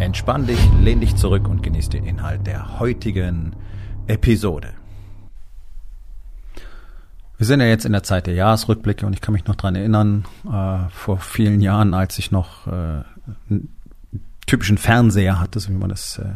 [0.00, 3.56] Entspann dich, lehn dich zurück und genieß den Inhalt der heutigen
[4.06, 4.72] Episode.
[7.36, 9.74] Wir sind ja jetzt in der Zeit der Jahresrückblicke und ich kann mich noch dran
[9.74, 12.70] erinnern, äh, vor vielen Jahren, als ich noch äh,
[13.50, 13.76] einen
[14.46, 16.34] typischen Fernseher hatte, so wie man das äh,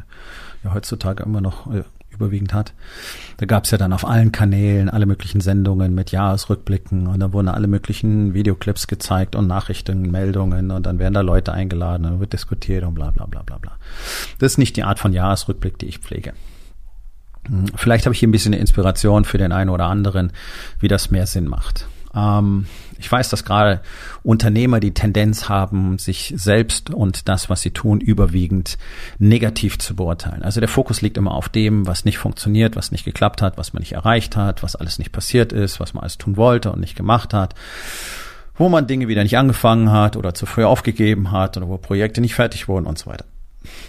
[0.65, 2.75] ja heutzutage immer noch äh, überwiegend hat.
[3.39, 7.33] Da gab es ja dann auf allen Kanälen alle möglichen Sendungen mit Jahresrückblicken und da
[7.33, 12.20] wurden alle möglichen Videoclips gezeigt und Nachrichten, Meldungen und dann werden da Leute eingeladen und
[12.20, 13.73] wird diskutiert und bla bla bla bla bla.
[14.39, 16.33] Das ist nicht die Art von Jahresrückblick, die ich pflege.
[17.47, 20.33] Hm, vielleicht habe ich hier ein bisschen Inspiration für den einen oder anderen,
[20.81, 21.87] wie das mehr Sinn macht.
[22.15, 22.67] Ähm,
[22.99, 23.81] ich weiß, dass gerade
[24.23, 28.79] Unternehmer die Tendenz haben, sich selbst und das, was sie tun, überwiegend
[29.19, 30.43] negativ zu beurteilen.
[30.43, 33.73] Also der Fokus liegt immer auf dem, was nicht funktioniert, was nicht geklappt hat, was
[33.73, 36.81] man nicht erreicht hat, was alles nicht passiert ist, was man alles tun wollte und
[36.81, 37.55] nicht gemacht hat
[38.55, 42.21] wo man Dinge wieder nicht angefangen hat oder zu früh aufgegeben hat oder wo Projekte
[42.21, 43.25] nicht fertig wurden und so weiter.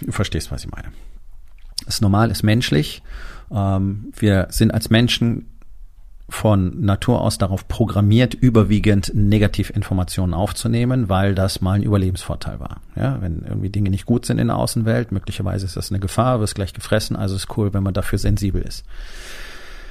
[0.00, 0.88] Du verstehst, was ich meine.
[1.86, 3.02] Das normal, ist menschlich.
[3.50, 5.50] Ähm, wir sind als Menschen
[6.28, 12.80] von Natur aus darauf programmiert, überwiegend Negativinformationen aufzunehmen, weil das mal ein Überlebensvorteil war.
[12.96, 16.40] Ja, wenn irgendwie Dinge nicht gut sind in der Außenwelt, möglicherweise ist das eine Gefahr,
[16.40, 18.84] wirst gleich gefressen, also ist cool, wenn man dafür sensibel ist.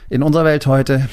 [0.10, 1.10] In unserer Welt heute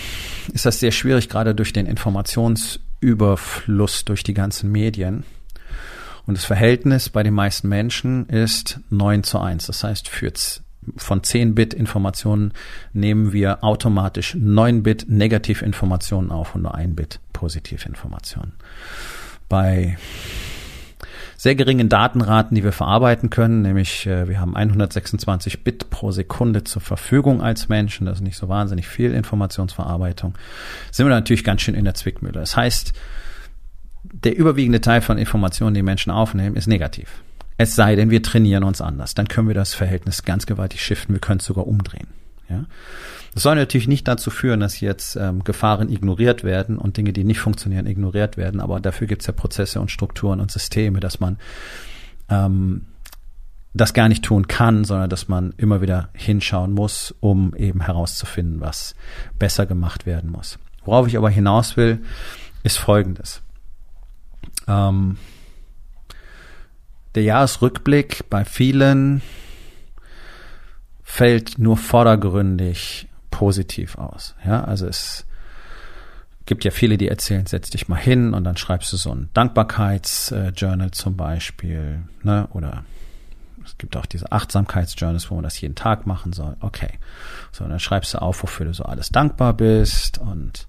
[0.52, 5.24] ist das sehr schwierig, gerade durch den Informationsüberfluss durch die ganzen Medien.
[6.26, 9.66] Und das Verhältnis bei den meisten Menschen ist 9 zu 1.
[9.66, 10.32] Das heißt, für
[10.96, 12.52] von 10 Bit Informationen
[12.92, 18.52] nehmen wir automatisch 9 Bit Negativinformationen auf und nur 1 Bit Positivinformationen.
[19.48, 19.96] Bei
[21.36, 26.64] sehr geringen Datenraten, die wir verarbeiten können, nämlich äh, wir haben 126 Bit pro Sekunde
[26.64, 30.34] zur Verfügung als Menschen, das ist nicht so wahnsinnig viel Informationsverarbeitung,
[30.90, 32.34] sind wir natürlich ganz schön in der Zwickmühle.
[32.34, 32.92] Das heißt,
[34.02, 37.22] der überwiegende Teil von Informationen, die Menschen aufnehmen, ist negativ.
[37.60, 39.12] Es sei denn, wir trainieren uns anders.
[39.12, 41.14] Dann können wir das Verhältnis ganz gewaltig shiften.
[41.14, 42.06] Wir können es sogar umdrehen.
[42.48, 42.64] Ja?
[43.34, 47.22] Das soll natürlich nicht dazu führen, dass jetzt ähm, Gefahren ignoriert werden und Dinge, die
[47.22, 48.62] nicht funktionieren, ignoriert werden.
[48.62, 51.36] Aber dafür gibt es ja Prozesse und Strukturen und Systeme, dass man
[52.30, 52.86] ähm,
[53.74, 58.62] das gar nicht tun kann, sondern dass man immer wieder hinschauen muss, um eben herauszufinden,
[58.62, 58.94] was
[59.38, 60.58] besser gemacht werden muss.
[60.86, 62.00] Worauf ich aber hinaus will,
[62.62, 63.42] ist Folgendes.
[64.66, 65.18] Ähm,
[67.14, 69.22] der Jahresrückblick bei vielen
[71.02, 74.34] fällt nur vordergründig positiv aus.
[74.44, 75.26] Ja, also es
[76.46, 79.28] gibt ja viele, die erzählen, setz dich mal hin und dann schreibst du so ein
[79.34, 82.84] Dankbarkeitsjournal zum Beispiel, ne, oder
[83.64, 86.56] es gibt auch diese Achtsamkeitsjournals, wo man das jeden Tag machen soll.
[86.60, 86.98] Okay.
[87.52, 90.66] So, dann schreibst du auf, wofür du so alles dankbar bist und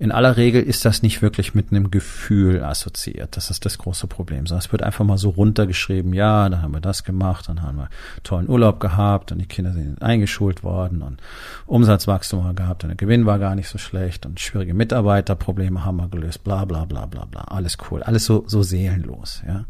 [0.00, 3.36] in aller Regel ist das nicht wirklich mit einem Gefühl assoziiert.
[3.36, 4.46] Das ist das große Problem.
[4.46, 7.76] Sondern es wird einfach mal so runtergeschrieben, ja, dann haben wir das gemacht, dann haben
[7.76, 7.90] wir
[8.22, 11.20] tollen Urlaub gehabt und die Kinder sind eingeschult worden und
[11.66, 15.98] Umsatzwachstum haben gehabt und der Gewinn war gar nicht so schlecht und schwierige Mitarbeiterprobleme haben
[15.98, 17.42] wir gelöst, bla bla bla bla bla.
[17.42, 18.02] Alles cool.
[18.02, 19.66] Alles so, so seelenlos, ja.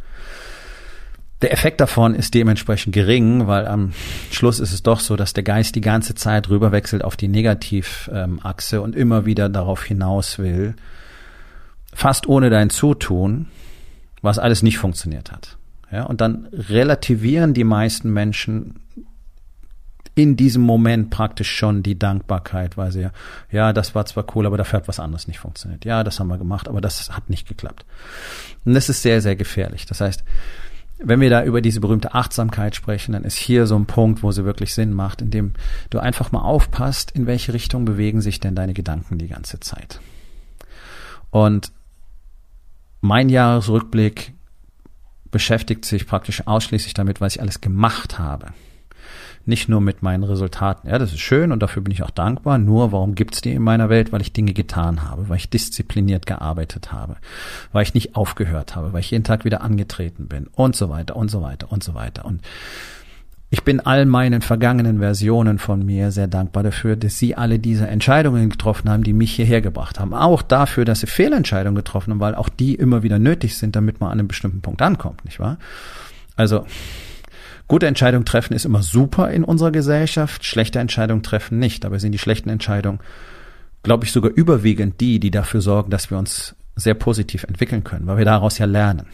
[1.42, 3.92] Der Effekt davon ist dementsprechend gering, weil am
[4.30, 8.82] Schluss ist es doch so, dass der Geist die ganze Zeit rüberwechselt auf die Negativachse
[8.82, 10.74] und immer wieder darauf hinaus will,
[11.94, 13.48] fast ohne dein Zutun,
[14.20, 15.56] was alles nicht funktioniert hat.
[15.90, 18.80] Ja, und dann relativieren die meisten Menschen
[20.14, 23.12] in diesem Moment praktisch schon die Dankbarkeit, weil sie ja,
[23.50, 25.84] ja, das war zwar cool, aber dafür hat was anderes nicht funktioniert.
[25.84, 27.86] Ja, das haben wir gemacht, aber das hat nicht geklappt.
[28.64, 29.86] Und das ist sehr, sehr gefährlich.
[29.86, 30.22] Das heißt,
[31.02, 34.32] wenn wir da über diese berühmte Achtsamkeit sprechen, dann ist hier so ein Punkt, wo
[34.32, 35.52] sie wirklich Sinn macht, in dem
[35.88, 40.00] du einfach mal aufpasst, in welche Richtung bewegen sich denn deine Gedanken die ganze Zeit.
[41.30, 41.72] Und
[43.00, 44.34] mein Jahresrückblick
[45.30, 48.48] beschäftigt sich praktisch ausschließlich damit, was ich alles gemacht habe
[49.46, 50.88] nicht nur mit meinen Resultaten.
[50.88, 52.58] Ja, das ist schön und dafür bin ich auch dankbar.
[52.58, 54.12] Nur, warum gibt's die in meiner Welt?
[54.12, 57.16] Weil ich Dinge getan habe, weil ich diszipliniert gearbeitet habe,
[57.72, 61.16] weil ich nicht aufgehört habe, weil ich jeden Tag wieder angetreten bin und so weiter
[61.16, 62.24] und so weiter und so weiter.
[62.24, 62.42] Und
[63.52, 67.88] ich bin all meinen vergangenen Versionen von mir sehr dankbar dafür, dass sie alle diese
[67.88, 70.14] Entscheidungen getroffen haben, die mich hierher gebracht haben.
[70.14, 74.00] Auch dafür, dass sie Fehlentscheidungen getroffen haben, weil auch die immer wieder nötig sind, damit
[74.00, 75.58] man an einem bestimmten Punkt ankommt, nicht wahr?
[76.36, 76.64] Also
[77.70, 81.84] gute Entscheidungen treffen ist immer super in unserer Gesellschaft, schlechte Entscheidungen treffen nicht.
[81.84, 82.98] Aber sind die schlechten Entscheidungen,
[83.84, 88.08] glaube ich, sogar überwiegend die, die dafür sorgen, dass wir uns sehr positiv entwickeln können,
[88.08, 89.06] weil wir daraus ja lernen.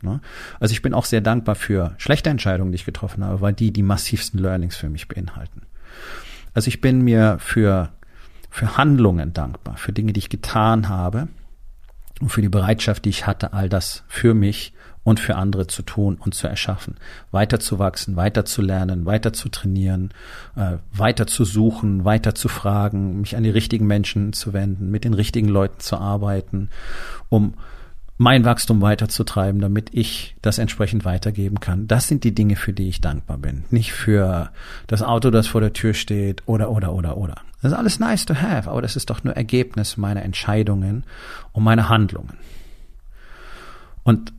[0.00, 0.22] Ne?
[0.58, 3.74] Also ich bin auch sehr dankbar für schlechte Entscheidungen, die ich getroffen habe, weil die
[3.74, 5.66] die massivsten Learnings für mich beinhalten.
[6.54, 7.90] Also ich bin mir für,
[8.48, 11.28] für Handlungen dankbar, für Dinge, die ich getan habe
[12.22, 14.72] und für die Bereitschaft, die ich hatte, all das für mich
[15.08, 16.96] und für andere zu tun und zu erschaffen,
[17.30, 20.10] weiter zu wachsen, weiter zu lernen, weiter zu trainieren,
[20.54, 25.04] äh, weiter zu suchen, weiter zu fragen, mich an die richtigen Menschen zu wenden, mit
[25.04, 26.68] den richtigen Leuten zu arbeiten,
[27.30, 27.54] um
[28.18, 31.86] mein Wachstum weiterzutreiben, damit ich das entsprechend weitergeben kann.
[31.86, 33.64] Das sind die Dinge, für die ich dankbar bin.
[33.70, 34.50] Nicht für
[34.88, 37.36] das Auto, das vor der Tür steht oder, oder, oder, oder.
[37.62, 41.04] Das ist alles nice to have, aber das ist doch nur Ergebnis meiner Entscheidungen
[41.52, 42.36] und meiner Handlungen.
[44.02, 44.32] Und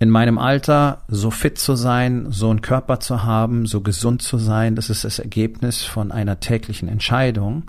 [0.00, 4.38] in meinem Alter so fit zu sein, so einen Körper zu haben, so gesund zu
[4.38, 7.64] sein, das ist das Ergebnis von einer täglichen Entscheidung,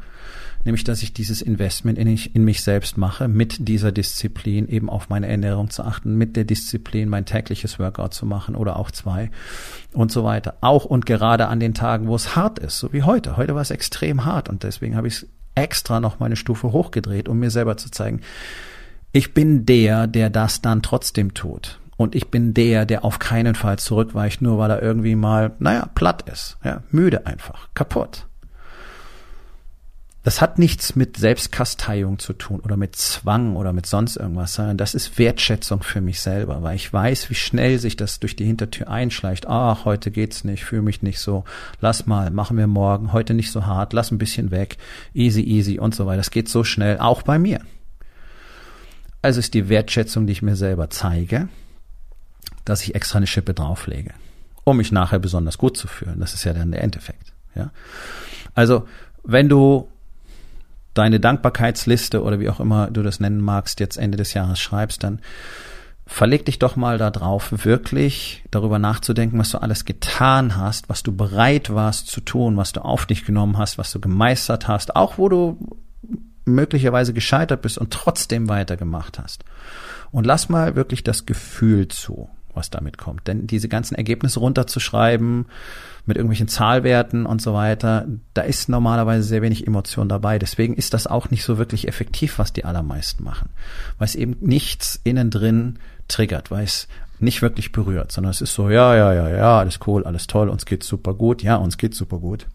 [0.64, 4.90] nämlich dass ich dieses Investment in, ich, in mich selbst mache, mit dieser Disziplin eben
[4.92, 8.92] auf meine Ernährung zu achten, mit der Disziplin mein tägliches Workout zu machen oder auch
[8.92, 9.32] zwei
[9.94, 10.58] und so weiter.
[10.62, 13.38] Auch und gerade an den Tagen, wo es hart ist, so wie heute.
[13.38, 17.28] Heute war es extrem hart und deswegen habe ich es extra noch meine Stufe hochgedreht,
[17.28, 18.22] um mir selber zu zeigen,
[19.12, 21.79] ich bin der, der das dann trotzdem tut.
[22.00, 25.90] Und ich bin der, der auf keinen Fall zurückweicht, nur weil er irgendwie mal, naja,
[25.96, 28.26] platt ist, ja, müde einfach, kaputt.
[30.24, 34.78] Das hat nichts mit Selbstkasteiung zu tun oder mit Zwang oder mit sonst irgendwas, sondern
[34.78, 38.46] das ist Wertschätzung für mich selber, weil ich weiß, wie schnell sich das durch die
[38.46, 39.48] Hintertür einschleicht.
[39.48, 41.44] Ach, heute geht's nicht, fühle mich nicht so.
[41.82, 44.78] Lass mal, machen wir morgen, heute nicht so hart, lass ein bisschen weg,
[45.14, 46.18] easy, easy und so weiter.
[46.18, 47.60] Das geht so schnell, auch bei mir.
[49.22, 51.50] Also ist die Wertschätzung, die ich mir selber zeige,
[52.70, 54.14] dass ich extra eine Schippe drauflege,
[54.64, 56.20] um mich nachher besonders gut zu fühlen.
[56.20, 57.34] Das ist ja dann der Endeffekt.
[57.56, 57.72] Ja?
[58.56, 58.88] Also,
[59.24, 59.90] wenn du
[60.94, 65.04] deine Dankbarkeitsliste oder wie auch immer du das nennen magst, jetzt Ende des Jahres schreibst,
[65.04, 65.20] dann
[66.06, 71.04] verleg dich doch mal da drauf, wirklich darüber nachzudenken, was du alles getan hast, was
[71.04, 74.96] du bereit warst zu tun, was du auf dich genommen hast, was du gemeistert hast,
[74.96, 75.58] auch wo du
[76.46, 79.44] möglicherweise gescheitert bist und trotzdem weitergemacht hast.
[80.12, 83.28] Und lass mal wirklich das Gefühl zu was damit kommt.
[83.28, 85.48] Denn diese ganzen Ergebnisse runterzuschreiben
[86.06, 90.38] mit irgendwelchen Zahlwerten und so weiter, da ist normalerweise sehr wenig Emotion dabei.
[90.38, 93.50] Deswegen ist das auch nicht so wirklich effektiv, was die allermeisten machen.
[93.98, 96.88] Weil es eben nichts innen drin triggert, weil es
[97.20, 100.50] nicht wirklich berührt, sondern es ist so, ja, ja, ja, ja, alles cool, alles toll,
[100.50, 102.48] uns geht's super gut, ja, uns geht's super gut.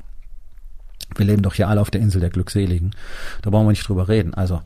[1.16, 2.94] Wir leben doch hier alle auf der Insel der Glückseligen.
[3.42, 4.34] Da brauchen wir nicht drüber reden.
[4.34, 4.62] Also,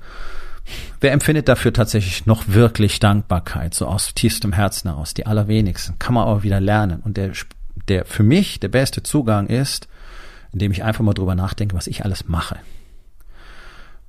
[1.00, 5.14] Wer empfindet dafür tatsächlich noch wirklich Dankbarkeit, so aus tiefstem Herzen heraus?
[5.14, 5.98] Die allerwenigsten.
[5.98, 7.00] Kann man aber wieder lernen.
[7.00, 7.32] Und der,
[7.88, 9.88] der für mich der beste Zugang ist,
[10.52, 12.56] indem ich einfach mal drüber nachdenke, was ich alles mache.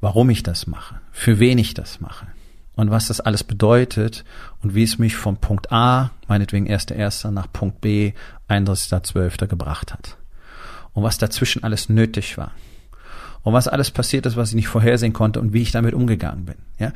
[0.02, 1.00] Warum ich das mache.
[1.12, 2.28] Für wen ich das mache.
[2.76, 4.24] Und was das alles bedeutet
[4.62, 7.30] und wie es mich von Punkt A, meinetwegen 1.1.
[7.32, 8.14] nach Punkt B,
[8.48, 9.48] 31.12.
[9.48, 10.16] gebracht hat.
[10.94, 12.54] Und was dazwischen alles nötig war
[13.44, 16.46] und was alles passiert ist, was ich nicht vorhersehen konnte und wie ich damit umgegangen
[16.46, 16.56] bin.
[16.78, 16.92] Ja,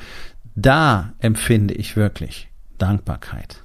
[0.56, 3.63] da empfinde ich wirklich Dankbarkeit.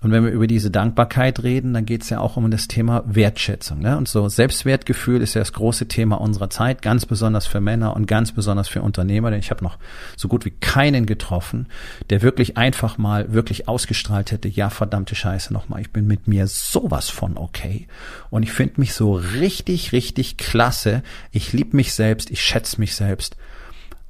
[0.00, 3.02] Und wenn wir über diese Dankbarkeit reden, dann geht es ja auch um das Thema
[3.06, 3.80] Wertschätzung.
[3.80, 3.96] Ne?
[3.96, 8.06] Und so Selbstwertgefühl ist ja das große Thema unserer Zeit, ganz besonders für Männer und
[8.06, 9.32] ganz besonders für Unternehmer.
[9.32, 9.76] Denn ich habe noch
[10.16, 11.66] so gut wie keinen getroffen,
[12.10, 16.46] der wirklich einfach mal wirklich ausgestrahlt hätte, ja verdammte Scheiße nochmal, ich bin mit mir
[16.46, 17.88] sowas von okay.
[18.30, 21.02] Und ich finde mich so richtig, richtig klasse.
[21.32, 23.36] Ich liebe mich selbst, ich schätze mich selbst.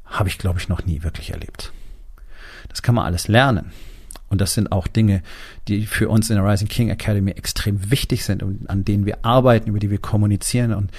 [0.04, 1.72] Habe ich, glaube ich, noch nie wirklich erlebt.
[2.68, 3.72] Das kann man alles lernen.
[4.30, 5.22] Und das sind auch Dinge,
[5.68, 9.24] die für uns in der Rising King Academy extrem wichtig sind und an denen wir
[9.24, 10.90] arbeiten, über die wir kommunizieren und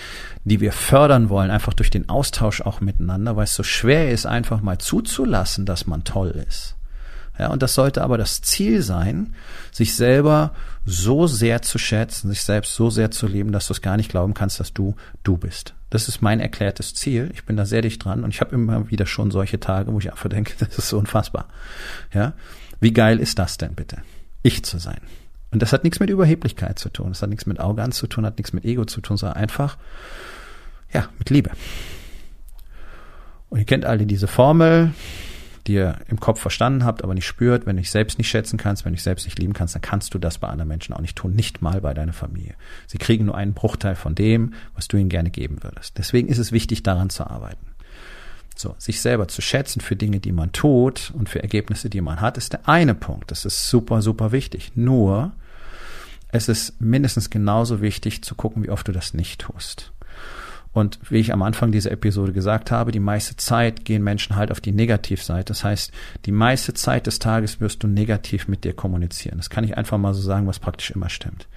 [0.45, 4.25] die wir fördern wollen, einfach durch den Austausch auch miteinander, weil es so schwer ist,
[4.25, 6.75] einfach mal zuzulassen, dass man toll ist.
[7.39, 9.33] Ja, und das sollte aber das Ziel sein,
[9.71, 10.51] sich selber
[10.85, 14.09] so sehr zu schätzen, sich selbst so sehr zu lieben, dass du es gar nicht
[14.09, 15.73] glauben kannst, dass du du bist.
[15.89, 17.31] Das ist mein erklärtes Ziel.
[17.33, 19.99] Ich bin da sehr dicht dran und ich habe immer wieder schon solche Tage, wo
[19.99, 21.47] ich einfach denke, das ist so unfassbar.
[22.13, 22.33] Ja,
[22.79, 24.01] wie geil ist das denn bitte?
[24.41, 25.01] Ich zu sein.
[25.51, 28.25] Und das hat nichts mit Überheblichkeit zu tun, das hat nichts mit Arroganz zu tun,
[28.25, 29.77] hat nichts mit Ego zu tun, sondern einfach,
[30.93, 31.51] ja, mit Liebe.
[33.49, 34.93] Und ihr kennt alle diese Formel,
[35.65, 37.65] die ihr im Kopf verstanden habt, aber nicht spürt.
[37.65, 39.81] Wenn du dich selbst nicht schätzen kannst, wenn du dich selbst nicht lieben kannst, dann
[39.81, 42.55] kannst du das bei anderen Menschen auch nicht tun, nicht mal bei deiner Familie.
[42.87, 45.97] Sie kriegen nur einen Bruchteil von dem, was du ihnen gerne geben würdest.
[45.97, 47.65] Deswegen ist es wichtig, daran zu arbeiten.
[48.59, 52.19] So, sich selber zu schätzen für Dinge, die man tut und für Ergebnisse, die man
[52.19, 53.31] hat, ist der eine Punkt.
[53.31, 54.73] Das ist super, super wichtig.
[54.75, 55.31] Nur
[56.27, 59.93] es ist mindestens genauso wichtig zu gucken, wie oft du das nicht tust.
[60.71, 64.51] Und wie ich am Anfang dieser Episode gesagt habe, die meiste Zeit gehen Menschen halt
[64.51, 65.45] auf die Negativseite.
[65.45, 65.91] Das heißt,
[66.25, 69.37] die meiste Zeit des Tages wirst du negativ mit dir kommunizieren.
[69.37, 71.47] Das kann ich einfach mal so sagen, was praktisch immer stimmt.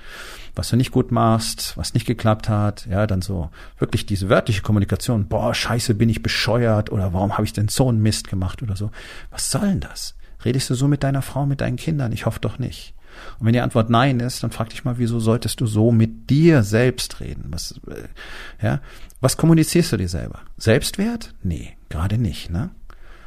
[0.54, 4.62] Was du nicht gut machst, was nicht geklappt hat, ja, dann so wirklich diese wörtliche
[4.62, 8.62] Kommunikation, boah, scheiße, bin ich bescheuert oder warum habe ich denn so einen Mist gemacht
[8.62, 8.90] oder so.
[9.30, 10.14] Was soll denn das?
[10.44, 12.12] Redest du so mit deiner Frau, mit deinen Kindern?
[12.12, 12.94] Ich hoffe doch nicht.
[13.38, 16.30] Und wenn die Antwort nein ist, dann frag dich mal, wieso solltest du so mit
[16.30, 17.46] dir selbst reden?
[17.50, 18.80] Was, äh, ja,
[19.20, 20.40] was kommunizierst du dir selber?
[20.56, 21.34] Selbstwert?
[21.42, 22.70] Nee, gerade nicht, ne?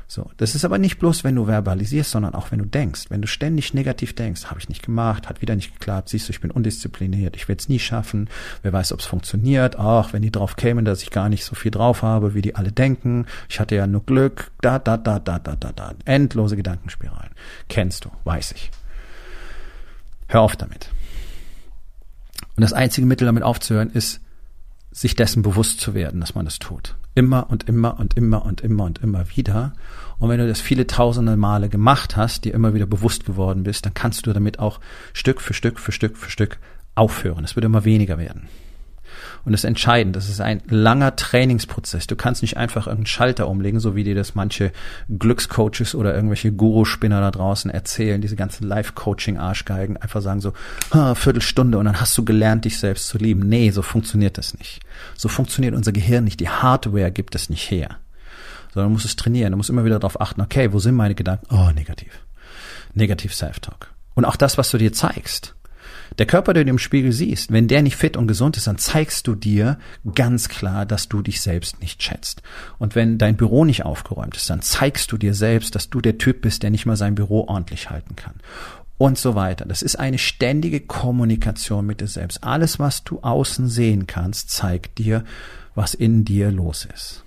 [0.07, 3.05] So, das ist aber nicht bloß, wenn du verbalisierst, sondern auch wenn du denkst.
[3.09, 6.31] Wenn du ständig negativ denkst, habe ich nicht gemacht, hat wieder nicht geklappt, siehst du,
[6.31, 8.29] ich bin undiszipliniert, ich werde es nie schaffen,
[8.61, 11.55] wer weiß, ob es funktioniert, ach, wenn die drauf kämen, dass ich gar nicht so
[11.55, 15.17] viel drauf habe, wie die alle denken, ich hatte ja nur Glück, da, da, da,
[15.19, 17.31] da, da, da, da, endlose Gedankenspiralen.
[17.67, 18.71] Kennst du, weiß ich.
[20.27, 20.89] Hör auf damit.
[22.55, 24.21] Und das einzige Mittel, damit aufzuhören, ist,
[24.91, 26.95] sich dessen bewusst zu werden, dass man das tut.
[27.15, 29.73] Immer und immer und immer und immer und immer wieder.
[30.19, 33.85] Und wenn du das viele tausende Male gemacht hast, dir immer wieder bewusst geworden bist,
[33.85, 34.79] dann kannst du damit auch
[35.11, 36.59] Stück für Stück für Stück für Stück
[36.95, 37.43] aufhören.
[37.43, 38.47] Es wird immer weniger werden.
[39.43, 40.15] Und das ist entscheidend.
[40.15, 42.07] Das ist ein langer Trainingsprozess.
[42.07, 44.71] Du kannst nicht einfach irgendeinen Schalter umlegen, so wie dir das manche
[45.09, 50.53] Glückscoaches oder irgendwelche Guru-Spinner da draußen erzählen, diese ganzen Live-Coaching-Arschgeigen, einfach sagen so,
[50.93, 53.47] ha, Viertelstunde und dann hast du gelernt, dich selbst zu lieben.
[53.47, 54.81] Nee, so funktioniert das nicht.
[55.15, 56.39] So funktioniert unser Gehirn nicht.
[56.39, 57.97] Die Hardware gibt es nicht her.
[58.73, 59.51] Sondern du musst es trainieren.
[59.51, 61.47] Du musst immer wieder darauf achten, okay, wo sind meine Gedanken?
[61.49, 62.11] Oh, negativ.
[62.93, 63.91] Negativ Self-Talk.
[64.15, 65.55] Und auch das, was du dir zeigst.
[66.17, 68.77] Der Körper, den du im Spiegel siehst, wenn der nicht fit und gesund ist, dann
[68.77, 69.77] zeigst du dir
[70.13, 72.41] ganz klar, dass du dich selbst nicht schätzt.
[72.77, 76.17] Und wenn dein Büro nicht aufgeräumt ist, dann zeigst du dir selbst, dass du der
[76.17, 78.35] Typ bist, der nicht mal sein Büro ordentlich halten kann.
[78.97, 79.65] Und so weiter.
[79.65, 82.43] Das ist eine ständige Kommunikation mit dir selbst.
[82.45, 85.25] Alles, was du außen sehen kannst, zeigt dir,
[85.73, 87.24] was in dir los ist.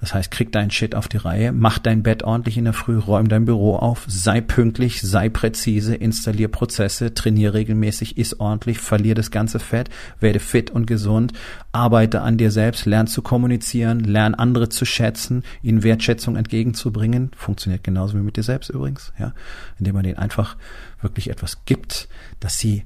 [0.00, 2.96] Das heißt, krieg deinen Shit auf die Reihe, mach dein Bett ordentlich in der Früh,
[2.98, 9.14] räum dein Büro auf, sei pünktlich, sei präzise, installier Prozesse, trainier regelmäßig, iss ordentlich, verlier
[9.14, 11.34] das ganze Fett, werde fit und gesund,
[11.72, 17.30] arbeite an dir selbst, lern zu kommunizieren, lern andere zu schätzen, ihnen Wertschätzung entgegenzubringen.
[17.36, 19.34] Funktioniert genauso wie mit dir selbst übrigens, ja,
[19.78, 20.56] indem man denen einfach
[21.02, 22.08] wirklich etwas gibt,
[22.40, 22.84] dass sie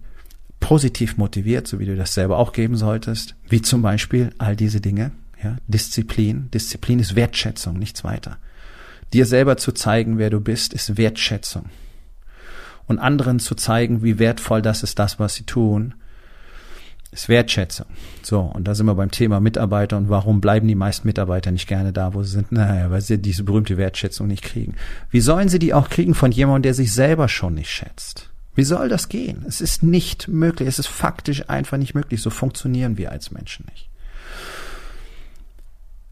[0.59, 4.81] positiv motiviert, so wie du das selber auch geben solltest, wie zum Beispiel all diese
[4.81, 5.13] Dinge,
[5.45, 6.51] ja, Disziplin.
[6.51, 8.39] Disziplin ist Wertschätzung, nichts weiter.
[9.13, 11.67] Dir selber zu zeigen, wer du bist, ist Wertschätzung.
[12.87, 15.95] Und anderen zu zeigen, wie wertvoll das ist, das, was sie tun,
[17.13, 17.87] ist Wertschätzung.
[18.23, 21.69] So, und da sind wir beim Thema Mitarbeiter und warum bleiben die meisten Mitarbeiter nicht
[21.69, 22.51] gerne da, wo sie sind?
[22.51, 24.75] Naja, weil sie diese berühmte Wertschätzung nicht kriegen.
[25.11, 28.31] Wie sollen sie die auch kriegen von jemandem, der sich selber schon nicht schätzt?
[28.57, 29.45] Wie soll das gehen?
[29.47, 30.69] Es ist nicht möglich.
[30.69, 32.21] Es ist faktisch einfach nicht möglich.
[32.21, 33.89] So funktionieren wir als Menschen nicht.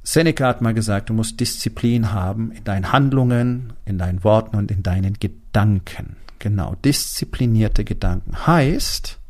[0.04, 4.70] Seneca hat mal gesagt, du musst Disziplin haben in deinen Handlungen, in deinen Worten und
[4.70, 6.16] in deinen Gedanken.
[6.40, 9.20] Genau, disziplinierte Gedanken heißt,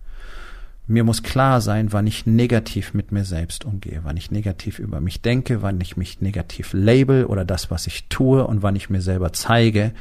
[0.86, 5.00] mir muss klar sein, wann ich negativ mit mir selbst umgehe, wann ich negativ über
[5.00, 8.90] mich denke, wann ich mich negativ label oder das, was ich tue und wann ich
[8.90, 9.92] mir selber zeige,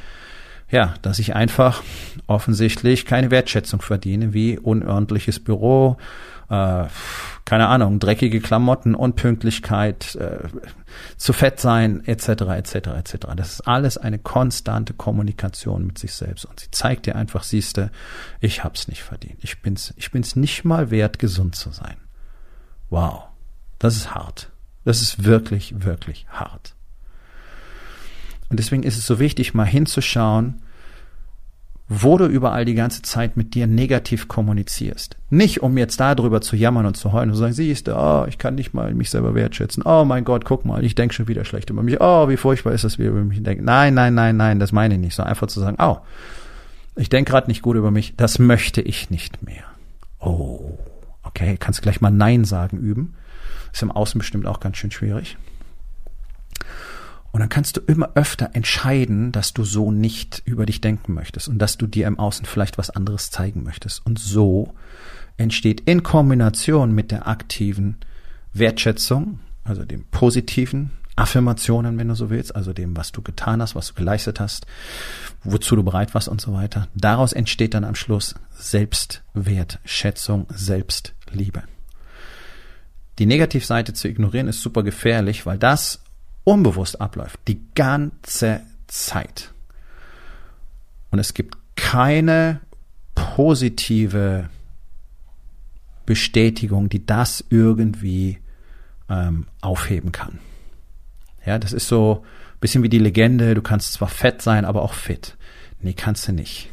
[0.72, 1.82] ja, dass ich einfach
[2.26, 5.98] offensichtlich keine Wertschätzung verdiene, wie unordentliches Büro,
[6.48, 6.86] äh,
[7.44, 10.48] keine Ahnung, dreckige Klamotten, Unpünktlichkeit, äh,
[11.18, 13.16] zu fett sein, etc., etc., etc.
[13.36, 16.46] Das ist alles eine konstante Kommunikation mit sich selbst.
[16.46, 17.90] Und sie zeigt dir einfach, siehste,
[18.40, 19.38] ich hab's nicht verdient.
[19.42, 21.96] Ich bin's, ich bin's nicht mal wert, gesund zu sein.
[22.88, 23.24] Wow.
[23.78, 24.50] Das ist hart.
[24.84, 26.74] Das ist wirklich, wirklich hart.
[28.52, 30.60] Und deswegen ist es so wichtig, mal hinzuschauen,
[31.88, 35.16] wo du überall die ganze Zeit mit dir negativ kommunizierst.
[35.30, 38.26] Nicht, um jetzt darüber zu jammern und zu heulen und zu sagen, siehst du, oh,
[38.28, 39.84] ich kann nicht mal mich selber wertschätzen.
[39.86, 41.98] Oh mein Gott, guck mal, ich denke schon wieder schlecht über mich.
[41.98, 43.64] Oh, wie furchtbar ist das, wie über mich denken.
[43.64, 45.14] Nein, nein, nein, nein, das meine ich nicht.
[45.14, 45.96] So einfach zu sagen, oh,
[46.94, 49.64] ich denke gerade nicht gut über mich, das möchte ich nicht mehr.
[50.20, 50.76] Oh,
[51.22, 53.14] okay, kannst gleich mal Nein sagen üben.
[53.72, 55.38] Ist im Außen bestimmt auch ganz schön schwierig.
[57.32, 61.48] Und dann kannst du immer öfter entscheiden, dass du so nicht über dich denken möchtest
[61.48, 64.04] und dass du dir im Außen vielleicht was anderes zeigen möchtest.
[64.04, 64.74] Und so
[65.38, 67.96] entsteht in Kombination mit der aktiven
[68.52, 73.74] Wertschätzung, also dem positiven Affirmationen, wenn du so willst, also dem, was du getan hast,
[73.74, 74.66] was du geleistet hast,
[75.44, 76.88] wozu du bereit warst und so weiter.
[76.94, 81.62] Daraus entsteht dann am Schluss Selbstwertschätzung, Selbstliebe.
[83.18, 86.02] Die Negativseite zu ignorieren ist super gefährlich, weil das
[86.44, 89.52] unbewusst abläuft, die ganze Zeit.
[91.10, 92.60] Und es gibt keine
[93.14, 94.48] positive
[96.06, 98.38] Bestätigung, die das irgendwie
[99.08, 100.38] ähm, aufheben kann.
[101.44, 104.82] Ja, das ist so ein bisschen wie die Legende, du kannst zwar fett sein, aber
[104.82, 105.36] auch fit.
[105.80, 106.68] Nee, kannst du nicht.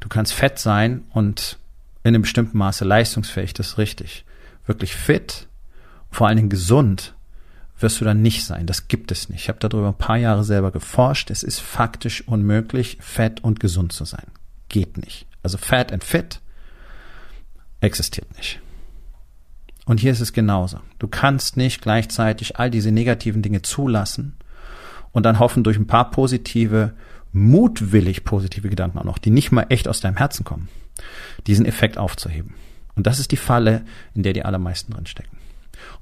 [0.00, 1.58] Du kannst fett sein und
[2.04, 4.24] in einem bestimmten Maße leistungsfähig, das ist richtig.
[4.66, 5.48] Wirklich fit,
[6.10, 7.14] vor allen Dingen gesund,
[7.78, 8.66] wirst du dann nicht sein.
[8.66, 9.42] Das gibt es nicht.
[9.42, 11.30] Ich habe darüber ein paar Jahre selber geforscht.
[11.30, 14.26] Es ist faktisch unmöglich, fett und gesund zu sein.
[14.68, 15.26] Geht nicht.
[15.42, 16.40] Also fat and fit
[17.80, 18.60] existiert nicht.
[19.84, 20.80] Und hier ist es genauso.
[20.98, 24.36] Du kannst nicht gleichzeitig all diese negativen Dinge zulassen
[25.12, 26.92] und dann hoffen, durch ein paar positive,
[27.32, 30.68] mutwillig positive Gedanken auch noch, die nicht mal echt aus deinem Herzen kommen,
[31.46, 32.54] diesen Effekt aufzuheben.
[32.96, 35.38] Und das ist die Falle, in der die allermeisten drinstecken.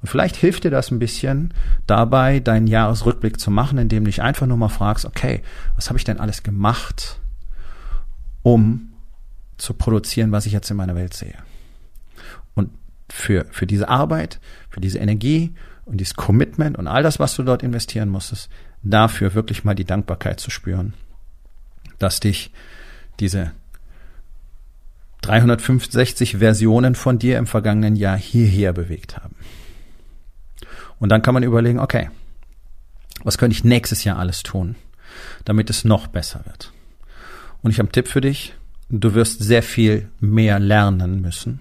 [0.01, 1.53] Und vielleicht hilft dir das ein bisschen
[1.85, 5.41] dabei, deinen Jahresrückblick zu machen, indem du dich einfach nur mal fragst, okay,
[5.75, 7.19] was habe ich denn alles gemacht,
[8.43, 8.93] um
[9.57, 11.35] zu produzieren, was ich jetzt in meiner Welt sehe?
[12.55, 12.71] Und
[13.09, 15.53] für, für diese Arbeit, für diese Energie
[15.85, 18.49] und dieses Commitment und all das, was du dort investieren musstest,
[18.83, 20.93] dafür wirklich mal die Dankbarkeit zu spüren,
[21.99, 22.51] dass dich
[23.19, 23.51] diese
[25.21, 29.35] 365 Versionen von dir im vergangenen Jahr hierher bewegt haben.
[30.99, 32.09] Und dann kann man überlegen, okay,
[33.23, 34.75] was könnte ich nächstes Jahr alles tun,
[35.45, 36.71] damit es noch besser wird?
[37.61, 38.53] Und ich habe einen Tipp für dich.
[38.89, 41.59] Du wirst sehr viel mehr lernen müssen,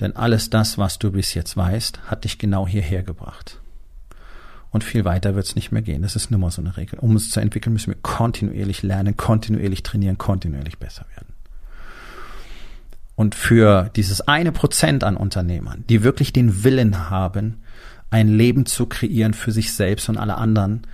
[0.00, 3.58] denn alles das, was du bis jetzt weißt, hat dich genau hierher gebracht.
[4.70, 6.02] Und viel weiter wird es nicht mehr gehen.
[6.02, 6.98] Das ist nur mal so eine Regel.
[6.98, 11.32] Um es zu entwickeln, müssen wir kontinuierlich lernen, kontinuierlich trainieren, kontinuierlich besser werden.
[13.16, 17.62] Und für dieses eine Prozent an Unternehmern, die wirklich den Willen haben,
[18.10, 20.86] ein Leben zu kreieren für sich selbst und alle anderen,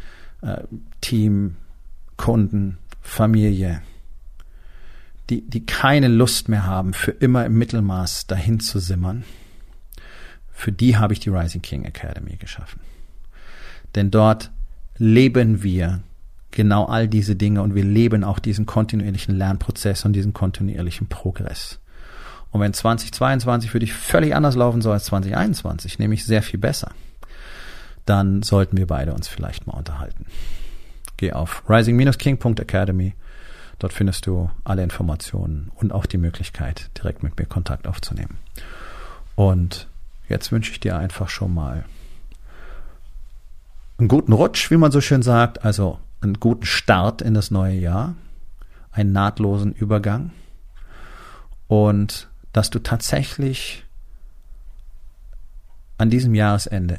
[0.42, 0.62] äh,
[1.00, 1.56] Team,
[2.16, 3.83] Kunden, Familie,
[5.30, 9.25] die, die keine Lust mehr haben, für immer im Mittelmaß dahin zu simmern,
[10.52, 12.80] für die habe ich die Rising King Academy geschaffen.
[13.95, 14.50] Denn dort
[14.97, 16.02] leben wir
[16.50, 21.80] genau all diese Dinge und wir leben auch diesen kontinuierlichen Lernprozess und diesen kontinuierlichen Progress.
[22.52, 26.93] Und wenn 2022 für dich völlig anders laufen soll als 2021, nämlich sehr viel besser,
[28.06, 30.26] dann sollten wir beide uns vielleicht mal unterhalten.
[31.17, 33.14] Geh auf rising-king.academy.
[33.78, 38.38] Dort findest du alle Informationen und auch die Möglichkeit, direkt mit mir Kontakt aufzunehmen.
[39.34, 39.88] Und
[40.28, 41.84] jetzt wünsche ich dir einfach schon mal
[43.99, 47.75] einen guten Rutsch, wie man so schön sagt, also einen guten Start in das neue
[47.75, 48.14] Jahr,
[48.90, 50.30] einen nahtlosen Übergang
[51.69, 53.84] und dass du tatsächlich
[55.99, 56.99] an diesem Jahresende